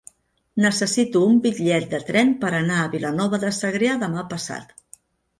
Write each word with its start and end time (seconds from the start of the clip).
Necessito 0.63 1.19
un 1.25 1.35
bitllet 1.43 1.83
de 1.91 1.99
tren 2.07 2.31
per 2.43 2.49
anar 2.59 2.77
a 2.83 2.87
Vilanova 2.93 3.39
de 3.43 3.51
Segrià 3.59 3.99
demà 4.05 4.23
passat. 4.33 4.73